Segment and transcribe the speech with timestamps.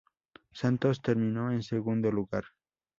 [0.51, 2.43] Santos terminó en segundo lugar.